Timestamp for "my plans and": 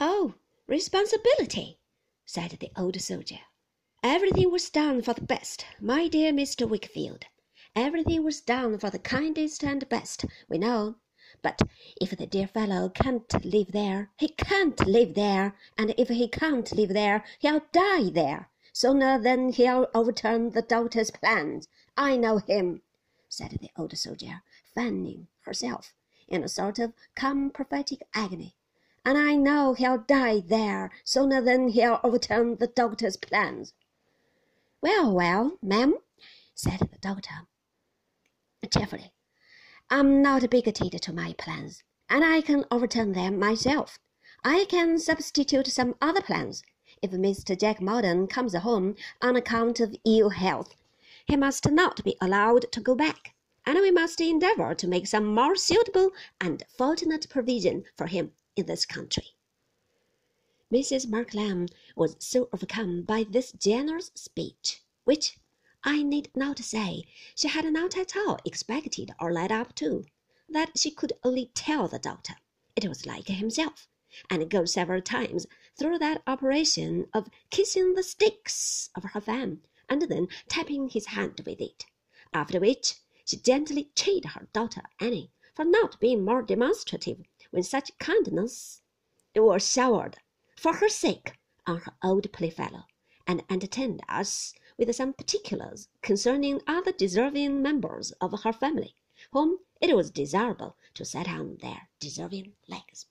41.14-42.22